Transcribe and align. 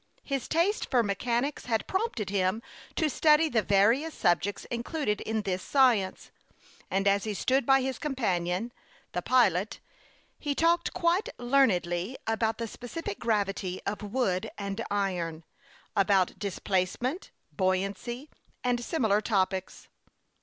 His 0.23 0.47
taste 0.47 0.89
for 0.89 1.03
mechanics 1.03 1.67
had 1.67 1.85
prompted 1.85 2.31
him 2.31 2.63
to 2.95 3.07
study 3.07 3.49
the 3.49 3.61
various 3.61 4.15
subjects 4.15 4.65
included 4.71 5.21
in 5.21 5.43
this 5.43 5.61
science, 5.61 6.31
and 6.89 7.07
as 7.07 7.23
he 7.25 7.35
stood 7.35 7.67
by 7.67 7.83
his 7.83 7.99
companion 7.99 8.73
the 9.11 9.21
pilot, 9.21 9.79
he 10.39 10.55
talked 10.55 10.95
quite 10.95 11.29
learnedly 11.37 12.17
about 12.25 12.57
the 12.57 12.67
specific 12.67 13.19
gravity 13.19 13.79
of 13.85 14.01
wood 14.01 14.49
and 14.57 14.83
iron, 14.89 15.43
about 15.95 16.39
displacement, 16.39 17.29
buoyancy, 17.51 18.27
and 18.63 18.83
similar 18.83 19.21
topics. 19.21 19.87